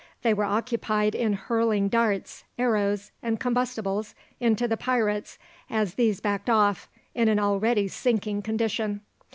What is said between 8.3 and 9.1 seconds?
condition.